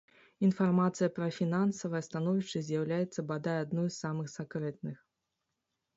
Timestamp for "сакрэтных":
4.37-4.97